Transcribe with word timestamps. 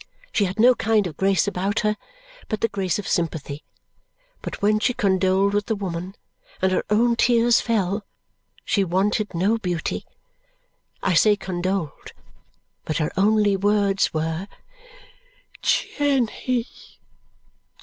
She 0.33 0.45
had 0.45 0.59
no 0.59 0.73
kind 0.73 1.05
of 1.05 1.15
grace 1.15 1.47
about 1.47 1.81
her, 1.81 1.95
but 2.49 2.61
the 2.61 2.67
grace 2.67 2.97
of 2.97 3.07
sympathy; 3.07 3.63
but 4.41 4.59
when 4.59 4.79
she 4.79 4.95
condoled 4.95 5.53
with 5.53 5.67
the 5.67 5.75
woman, 5.75 6.15
and 6.59 6.71
her 6.71 6.83
own 6.89 7.15
tears 7.15 7.61
fell, 7.61 8.03
she 8.65 8.83
wanted 8.83 9.35
no 9.35 9.59
beauty. 9.59 10.07
I 11.03 11.13
say 11.13 11.35
condoled, 11.35 12.13
but 12.83 12.97
her 12.97 13.11
only 13.15 13.55
words 13.55 14.11
were 14.11 14.47
"Jenny! 15.61 16.65